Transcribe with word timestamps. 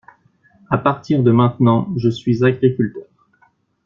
À 0.71 0.79
partir 0.79 1.21
de 1.21 1.29
maintenant, 1.29 1.87
je 1.95 2.09
suis 2.09 2.43
agriculteur. 2.43 3.05